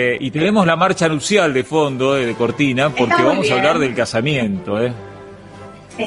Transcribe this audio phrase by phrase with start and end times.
[0.00, 3.96] Eh, y tenemos la marcha nupcial de fondo, de cortina, porque vamos a hablar del
[3.96, 4.80] casamiento.
[4.80, 4.92] ¿eh?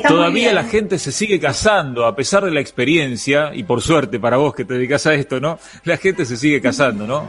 [0.07, 4.37] Todavía la gente se sigue casando, a pesar de la experiencia, y por suerte para
[4.37, 5.59] vos que te dedicas a esto, ¿no?
[5.83, 7.25] La gente se sigue casando, ¿no?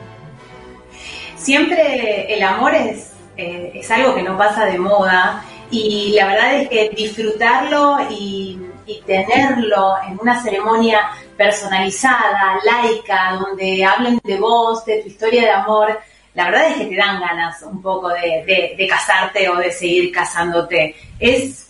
[1.37, 6.55] Siempre el amor es, eh, es algo que no pasa de moda y la verdad
[6.61, 8.61] es que disfrutarlo y,
[9.07, 11.01] tenerlo en una ceremonia
[11.37, 15.99] personalizada, laica, donde hablen de vos, de tu historia de amor,
[16.35, 20.11] la verdad es que te dan ganas un poco de, de casarte o de seguir
[20.13, 20.95] casándote.
[21.19, 21.63] Es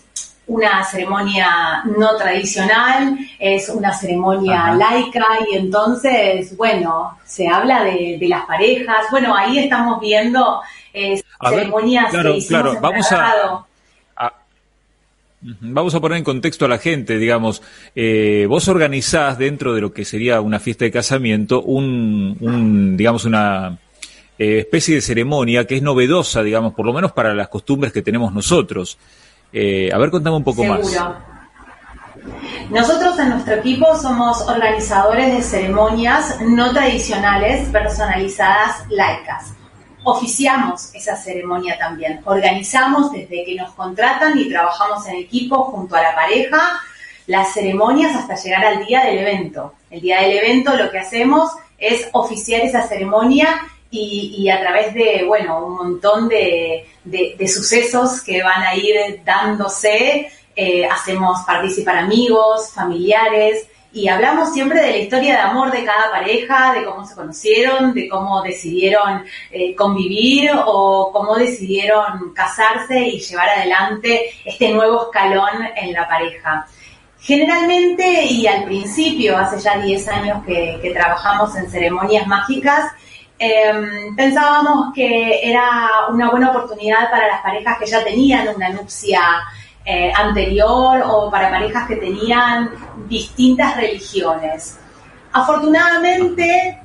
[0.46, 8.45] una ceremonia no tradicional, es una ceremonia laica y entonces, bueno, se habla de, las
[8.45, 9.06] parejas.
[9.10, 10.60] Bueno, ahí estamos viendo
[10.92, 12.78] eh, ceremonias claro, claro.
[12.80, 13.66] Vamos a,
[15.44, 17.64] Vamos a poner en contexto a la gente, digamos,
[17.97, 23.77] eh, vos organizás dentro de lo que sería una fiesta de casamiento un, digamos, una
[24.42, 28.02] eh, especie de ceremonia que es novedosa, digamos, por lo menos para las costumbres que
[28.02, 28.98] tenemos nosotros.
[29.53, 30.80] Eh, a ver, contame un poco más.
[32.69, 39.53] Nosotros en nuestro equipo somos organizadores de ceremonias no tradicionales, personalizadas, laicas.
[40.03, 42.20] Oficiamos esa ceremonia también.
[42.25, 46.81] Organizamos desde que nos contratan y trabajamos en equipo junto a la pareja
[47.28, 49.75] las ceremonias hasta llegar al día del evento.
[49.88, 53.61] El día del evento lo que hacemos es oficiar esa ceremonia
[53.94, 56.86] y, a través de, bueno, un montón de,
[57.46, 64.90] sucesos que van a ir dándose, eh, hacemos participar amigos, familiares, y hablamos siempre de
[64.90, 69.74] la historia de amor de cada pareja, de cómo se conocieron, de cómo decidieron eh,
[69.74, 76.66] convivir o cómo decidieron casarse y llevar adelante este nuevo escalón en la pareja.
[77.20, 82.90] Generalmente y al principio, hace ya 10 años que trabajamos en ceremonias mágicas,
[83.44, 89.20] Em, pensábamos que era una buena oportunidad para las parejas que ya tenían una nupcia
[89.84, 92.70] eh, anterior o para parejas que tenían
[93.08, 94.78] distintas religiones.
[95.32, 96.81] Afortunadamente,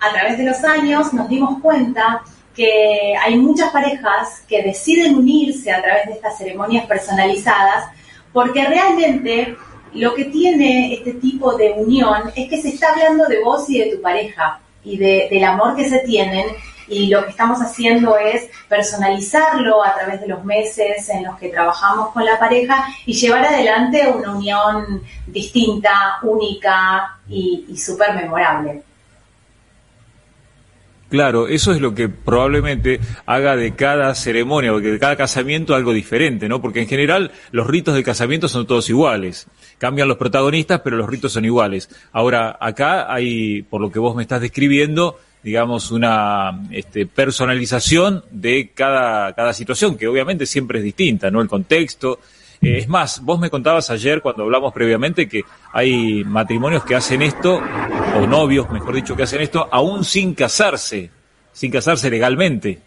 [0.00, 2.24] a través de los años nos dimos cuenta
[2.56, 7.84] que hay muchas parejas que deciden unirse a través de estas ceremonias personalizadas
[8.32, 9.56] porque realmente
[9.92, 13.78] lo que tiene este tipo de unión es que se está hablando de vos y
[13.78, 16.46] de tu pareja y del amor que se tienen
[16.86, 21.48] y lo que estamos haciendo es personalizarlo a través de los meses en los que
[21.48, 28.82] trabajamos con la pareja y llevar adelante una unión distinta, única y, y súper memorable.
[31.10, 35.92] Claro, eso es lo que probablemente haga de cada ceremonia o de cada casamiento algo
[35.92, 36.60] diferente, ¿no?
[36.60, 39.46] Porque en general los ritos de casamiento son todos iguales.
[39.78, 41.88] Cambian los protagonistas, pero los ritos son iguales.
[42.12, 48.70] Ahora, acá hay, por lo que vos me estás describiendo, digamos, una este, personalización de
[48.74, 51.42] cada, cada situación, que obviamente siempre es distinta, ¿no?
[51.42, 52.18] El contexto,
[52.62, 55.42] eh, es más, vos me contabas ayer cuando hablamos previamente que
[55.72, 57.60] hay matrimonios que hacen esto,
[58.16, 61.10] o novios, mejor dicho, que hacen esto, aún sin casarse,
[61.52, 62.80] sin casarse legalmente.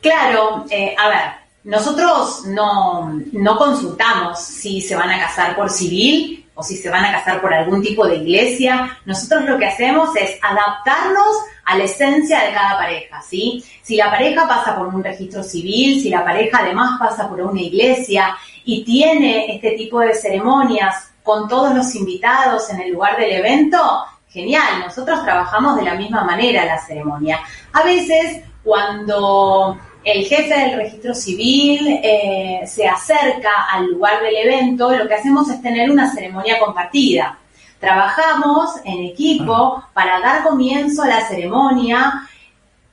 [0.00, 6.46] Claro, eh, a ver, nosotros no, no consultamos si se van a casar por civil
[6.60, 8.98] o si se van a casar por algún tipo de iglesia.
[9.06, 13.64] Nosotros lo que hacemos es adaptarnos a la esencia de cada pareja, ¿sí?
[13.82, 17.62] Si la pareja pasa por un registro civil, si la pareja además pasa por una
[17.62, 23.32] iglesia y tiene este tipo de ceremonias con todos los invitados en el lugar del
[23.32, 27.40] evento, genial, nosotros trabajamos de la misma manera la ceremonia.
[27.72, 34.90] A veces cuando el jefe del registro civil eh, se acerca al lugar del evento,
[34.90, 37.38] lo que hacemos es tener una ceremonia compartida.
[37.78, 39.88] Trabajamos en equipo ah.
[39.92, 42.28] para dar comienzo a la ceremonia.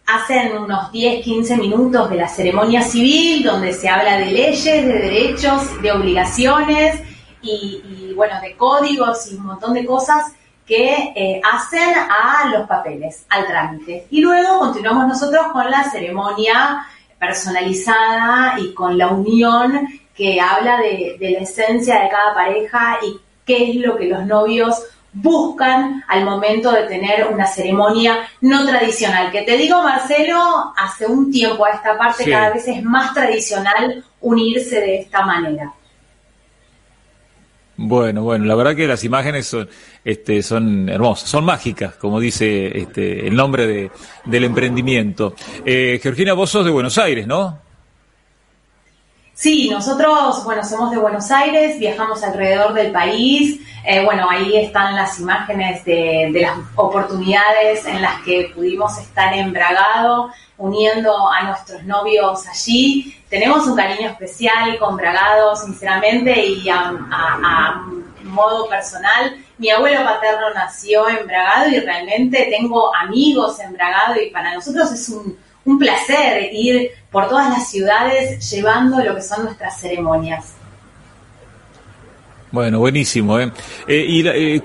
[0.05, 4.93] Hacen unos 10, 15 minutos de la ceremonia civil donde se habla de leyes, de
[4.93, 7.01] derechos, de obligaciones
[7.41, 10.31] y, bueno, de códigos y un montón de cosas
[10.65, 14.07] que eh, hacen a los papeles, al trámite.
[14.09, 16.85] Y luego continuamos nosotros con la ceremonia
[17.19, 23.19] personalizada y con la unión que habla de, de la esencia de cada pareja y
[23.45, 24.83] qué es lo que los novios
[25.13, 29.31] buscan al momento de tener una ceremonia no tradicional.
[29.31, 34.03] Que te digo, Marcelo, hace un tiempo a esta parte cada vez es más tradicional
[34.21, 35.73] unirse de esta manera.
[37.77, 39.69] Bueno, bueno, la verdad que las imágenes son,
[40.03, 43.91] este, son hermosas, son mágicas, como dice este, el nombre de,
[44.25, 45.35] del emprendimiento.
[45.63, 47.66] Eh, Georgina, vos sos de Buenos Aires, ¿no?
[49.37, 53.61] Sí, nosotros, bueno, somos de Buenos Aires, viajamos alrededor del país.
[53.85, 59.53] Eh, bueno, ahí están las imágenes de, las oportunidades en las que pudimos estar en
[59.53, 63.15] Bragado, uniendo a nuestros novios allí.
[63.29, 67.85] Tenemos un cariño especial con Bragado, sinceramente, y a, a
[68.23, 69.37] modo personal.
[69.59, 74.91] Mi abuelo paterno nació en Bragado y realmente tengo amigos en Bragado y para nosotros
[74.91, 75.37] es un
[75.67, 80.53] un placer ir por todas las ciudades llevando lo que son nuestras ceremonias.
[82.51, 83.37] Bueno, buenísimo.
[83.37, 83.51] ¿eh?
[83.85, 84.61] Eh, y eh,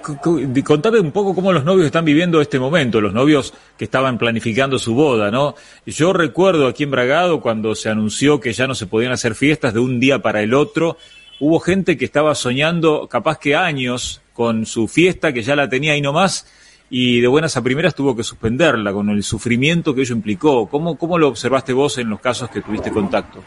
[0.65, 4.79] contame un poco cómo los novios están viviendo este momento, los novios que estaban planificando
[4.79, 5.57] su boda, ¿no?
[5.85, 9.75] Yo recuerdo aquí en Bragado cuando se anunció que ya no se podían hacer fiestas
[9.75, 10.99] de un día para el otro,
[11.41, 15.95] hubo gente que estaba soñando capaz que años con su fiesta, que ya la tenía
[15.95, 16.47] ahí nomás,
[16.95, 20.67] y de buenas a primeras tuvo que suspenderla con el sufrimiento que ello implicó.
[20.67, 23.43] ¿Cómo, cómo lo observaste vos en los casos que tuviste contacto?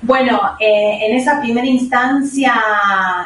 [0.00, 2.54] Bueno, eh, en esa primera instancia,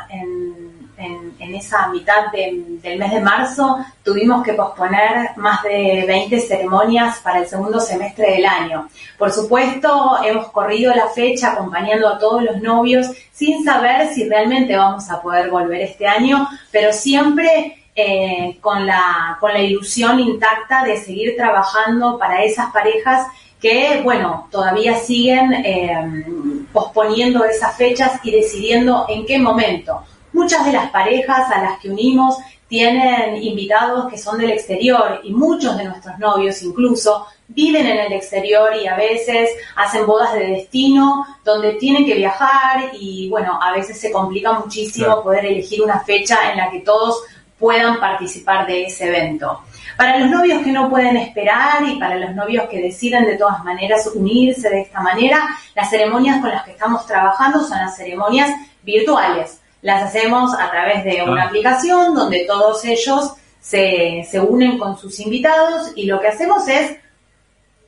[0.09, 7.19] en, en, esa mitad del mes de marzo, tuvimos que posponer más de 20 ceremonias
[7.19, 8.89] para el segundo semestre del año.
[9.19, 14.75] Por supuesto, hemos corrido la fecha acompañando a todos los novios sin saber si realmente
[14.75, 20.85] vamos a poder volver este año, pero siempre eh, con, la, con la ilusión intacta
[20.85, 23.27] de seguir trabajando para esas parejas
[23.61, 26.27] que, bueno, todavía siguen eh,
[26.73, 30.03] posponiendo esas fechas y decidiendo en qué momento.
[30.33, 32.37] Muchas de las parejas a las que unimos
[32.69, 38.13] tienen invitados que son del exterior y muchos de nuestros novios incluso viven en el
[38.13, 43.73] exterior y a veces hacen bodas de destino donde tienen que viajar y bueno, a
[43.73, 47.23] veces se complica muchísimo poder elegir una fecha en la que todos
[47.59, 49.63] puedan participar de ese evento.
[49.97, 53.65] Para los novios que no pueden esperar y para los novios que deciden de todas
[53.65, 58.51] maneras unirse de esta manera, las ceremonias con las que estamos trabajando son las ceremonias
[58.83, 59.61] virtuales.
[59.81, 61.47] Las hacemos a través de una ah.
[61.47, 66.97] aplicación donde todos ellos se, se unen con sus invitados y lo que hacemos es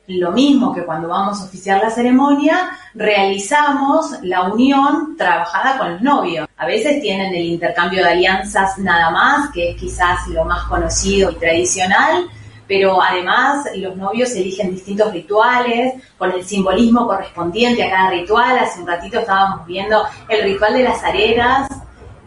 [0.09, 6.01] lo mismo que cuando vamos a oficiar la ceremonia, realizamos la unión trabajada con los
[6.01, 6.47] novios.
[6.57, 11.29] A veces tienen el intercambio de alianzas nada más, que es quizás lo más conocido
[11.29, 12.25] y tradicional,
[12.67, 18.57] pero además los novios eligen distintos rituales con el simbolismo correspondiente a cada ritual.
[18.57, 21.69] Hace un ratito estábamos viendo el ritual de las arenas,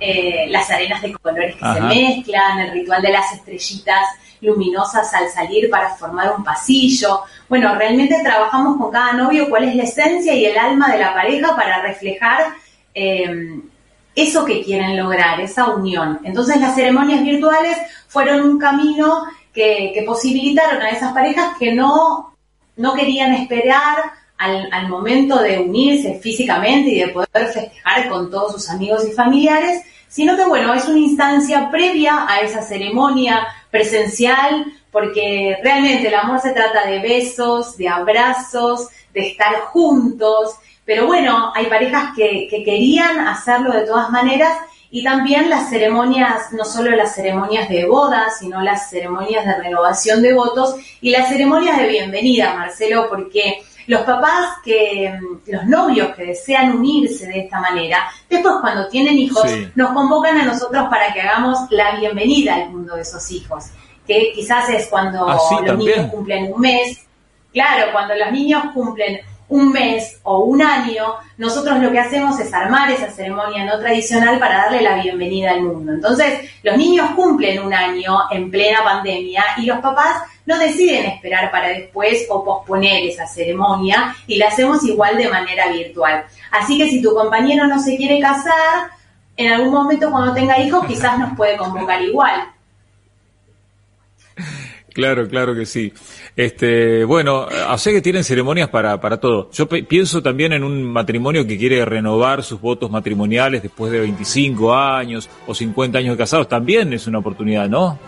[0.04, 4.04] eh, las arenas de colores que se mezclan, el ritual de las estrellitas
[4.40, 7.20] luminosas al salir para formar un pasillo.
[7.49, 11.14] Bueno, realmente trabajamos con cada novio cuál es la esencia y el alma de la
[11.14, 12.46] pareja para reflejar
[12.93, 13.60] eh,
[14.16, 16.19] eso que quieren lograr, esa unión.
[16.25, 17.78] Entonces las ceremonias virtuales
[18.08, 19.22] fueron un camino
[19.54, 22.34] que, posibilitaron a esas parejas que no,
[22.76, 23.99] no querían esperar
[24.42, 29.82] al, momento de unirse físicamente y de poder festejar con todos sus amigos y familiares,
[30.08, 36.40] sino que bueno, es una instancia previa a esa ceremonia presencial, porque realmente el amor
[36.40, 42.64] se trata de besos, de abrazos, de estar juntos, pero bueno, hay parejas que, que
[42.64, 44.52] querían hacerlo de todas maneras
[44.90, 50.20] y también las ceremonias, no solo las ceremonias de boda, sino las ceremonias de renovación
[50.20, 56.26] de votos y las ceremonias de bienvenida, Marcelo, porque los papás que, los novios que
[56.26, 59.44] desean unirse de esta manera, después cuando tienen hijos,
[59.75, 63.67] nos convocan a nosotros para que hagamos la bienvenida al mundo de esos hijos,
[64.06, 67.06] que quizás es cuando ah, los niños cumplen un mes,
[67.52, 69.21] claro, cuando los niños cumplen
[69.52, 74.38] un mes o un año, nosotros lo que hacemos es armar esa ceremonia no tradicional
[74.38, 75.92] para darle la bienvenida al mundo.
[75.92, 81.50] Entonces, los niños cumplen un año en plena pandemia y los papás no deciden esperar
[81.50, 86.25] para después o posponer esa ceremonia y la hacemos igual de manera virtual.
[86.50, 88.90] Así que si tu compañero no se quiere casar,
[89.37, 92.49] en algún momento cuando tenga hijos quizás nos puede convocar igual.
[94.92, 95.92] Claro, claro que sí.
[96.37, 97.46] Este, bueno,
[97.78, 99.50] sé que tienen ceremonias para, para todo.
[99.52, 104.75] Yo pienso también en un matrimonio que quiere renovar sus votos matrimoniales después de 25
[104.75, 106.49] años o 50 años de casados.
[106.49, 107.99] También es una oportunidad, ¿no?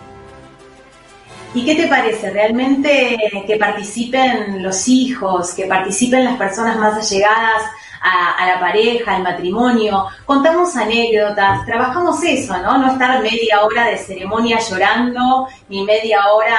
[1.54, 2.30] ¿Y qué te parece?
[2.30, 7.62] ¿Realmente que participen los hijos, que participen las personas más allegadas
[8.02, 10.06] a, la pareja, al matrimonio?
[10.26, 12.76] Contamos anécdotas, trabajamos eso, ¿no?
[12.78, 16.58] No estar media hora de ceremonia llorando, ni media hora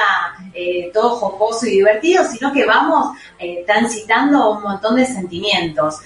[0.54, 5.96] eh, todo jocoso y divertido, sino que vamos eh, transitando un montón de sentimientos.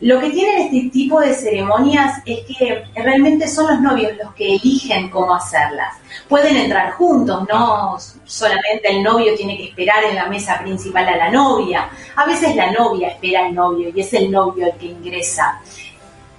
[0.00, 4.54] Lo que tienen este tipo de ceremonias es que realmente son los novios los que
[4.54, 5.96] eligen cómo hacerlas.
[6.28, 11.16] Pueden entrar juntos, no solamente el novio tiene que esperar en la mesa principal a
[11.16, 11.88] la novia.
[12.14, 15.60] A veces la novia espera al novio y es el novio el que ingresa.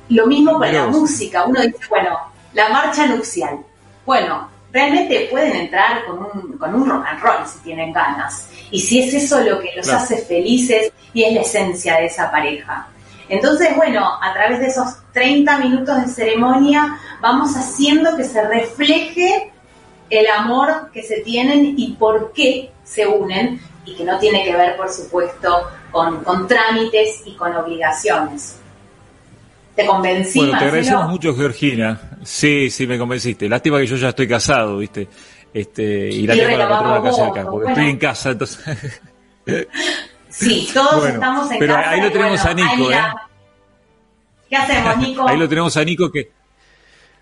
[0.08, 1.44] Lo mismo con la música.
[1.44, 2.18] Uno dice, bueno,
[2.54, 3.60] la marcha nupcial.
[4.06, 8.48] Bueno, realmente pueden entrar con un, con un rock and roll si tienen ganas.
[8.72, 12.32] Y si es eso lo que los hace felices y es la esencia de esa
[12.32, 12.88] pareja.
[13.30, 19.52] Entonces, bueno, a través de esos 30 minutos de ceremonia vamos haciendo que se refleje
[20.10, 24.56] el amor que se tienen y por qué se unen y que no tiene que
[24.56, 28.60] ver, por supuesto, con, con trámites y con obligaciones.
[29.76, 30.40] ¿Te convencí?
[30.40, 32.02] Bueno, te agradecemos mucho, Georgina.
[32.24, 33.48] Sí, sí, me convenciste.
[33.48, 35.08] Lástima que yo ya estoy casado, ¿viste?
[35.54, 39.02] Este, y la tengo la patrona acá cerca, porque estoy en casa, entonces...
[40.40, 41.90] Sí, todos estamos en pero casa.
[41.90, 42.98] Pero ahí lo tenemos a Nico, ¿eh?
[44.50, 45.28] ¿Qué hacemos, Nico?
[45.28, 46.32] Ahí lo tenemos a Nico que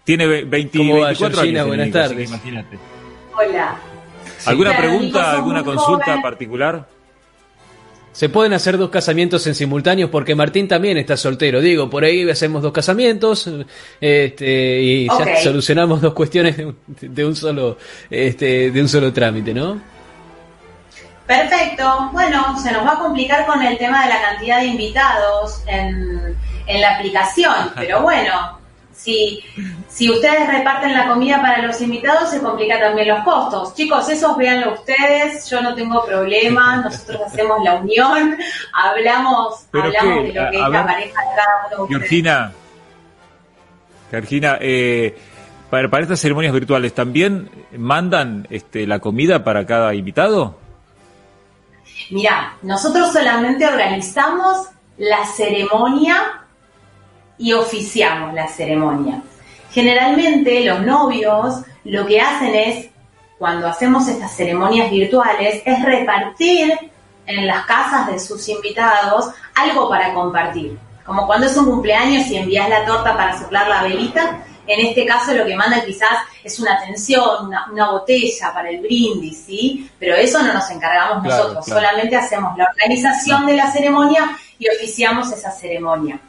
[0.04, 1.68] tiene 20, 24 años.
[1.68, 2.30] Buenas tardes.
[2.30, 2.78] imagínate.
[3.36, 3.76] Hola.
[4.46, 6.88] ¿Alguna pregunta, alguna consulta particular?
[8.12, 11.60] Se pueden hacer dos casamientos en simultáneo porque Martín también está soltero.
[11.60, 13.50] Digo, por ahí hacemos dos casamientos
[14.00, 16.56] este, y ya solucionamos dos cuestiones
[17.02, 17.78] de un, solo
[18.10, 19.97] este, de un solo trámite, ¿no?
[21.28, 22.10] Perfecto.
[22.14, 26.36] Bueno, se nos va a complicar con el tema de la cantidad de invitados en,
[26.66, 28.58] en la aplicación, pero bueno,
[28.94, 29.44] si,
[29.88, 33.76] si ustedes reparten la comida para los invitados, se complica también los costos.
[33.76, 38.38] Chicos, esos véanlo ustedes, yo no tengo problema, nosotros hacemos la unión,
[38.74, 41.88] hablamos, hablamos de lo que es la pareja de cada uno.
[41.88, 42.54] Georgina,
[44.10, 45.18] Georgina, eh,
[45.70, 50.67] para, para, estas ceremonias virtuales, ¿también mandan este, la comida para cada invitado?
[52.10, 54.68] Mira, nosotros solamente organizamos
[54.98, 56.46] la ceremonia
[57.38, 59.22] y oficiamos la ceremonia.
[59.72, 62.90] Generalmente los novios lo que hacen es,
[63.38, 66.74] cuando hacemos estas ceremonias virtuales, es repartir
[67.26, 70.78] en las casas de sus invitados algo para compartir.
[71.06, 75.06] Como cuando es un cumpleaños y envías la torta para soplar la velita, en este
[75.06, 79.90] caso lo que manda quizás es una atención, una, botella para el brindis, ¿sí?
[80.00, 85.32] Pero eso no nos encargamos nosotros, solamente hacemos la organización de la ceremonia y oficiamos
[85.32, 86.20] esa ceremonia.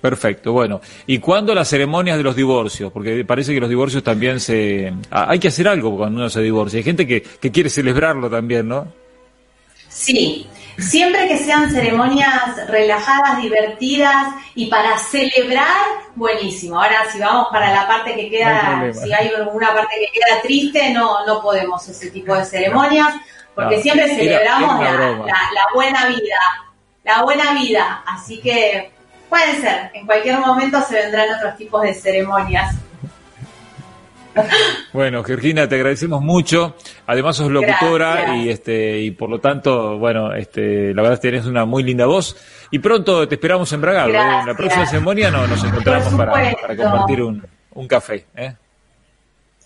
[0.00, 0.80] Perfecto, bueno.
[1.06, 2.90] ¿Y cuándo las ceremonias de los divorcios?
[2.90, 4.92] Porque parece que los divorcios también se...
[5.10, 6.78] hay que hacer algo cuando uno se divorcia.
[6.78, 9.01] Hay gente que, que quiere celebrarlo también, ¿no?
[9.92, 10.46] Sí,
[10.78, 15.66] siempre que sean ceremonias relajadas, divertidas y para celebrar,
[16.14, 16.80] buenísimo.
[16.80, 20.90] Ahora, si vamos para la parte que queda, si hay alguna parte que queda triste,
[20.90, 23.14] no, no podemos ese tipo de ceremonias,
[23.54, 26.38] porque siempre celebramos la buena vida,
[27.04, 28.02] la buena vida.
[28.06, 28.92] Así que
[29.32, 32.74] Puede ser, en cualquier momento se vendrán otros tipos de ceremonias.
[34.92, 36.76] Bueno, Georgina, te agradecemos mucho.
[37.06, 41.30] Además sos locutora y este y por lo tanto, bueno, este la verdad es que
[41.30, 42.36] tienes una muy linda voz
[42.70, 44.12] y pronto te esperamos en Bragado.
[44.12, 44.40] ¿eh?
[44.40, 48.26] En la próxima ceremonia no, nos encontramos para, compartir un, un café.
[48.36, 48.54] ¿eh?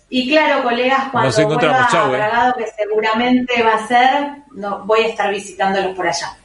[0.09, 1.77] Y claro, colegas, cuando nos encontramos.
[1.77, 2.17] vuelva Chau, a ¿eh?
[2.17, 6.37] Bragado, que seguramente va a ser, no, voy a estar visitándolos por allá.